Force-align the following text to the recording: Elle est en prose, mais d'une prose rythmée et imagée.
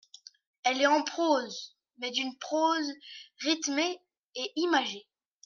Elle 0.63 0.81
est 0.81 0.87
en 0.87 1.03
prose, 1.03 1.75
mais 1.99 2.09
d'une 2.09 2.35
prose 2.39 2.91
rythmée 3.43 3.99
et 4.33 4.51
imagée. 4.55 5.05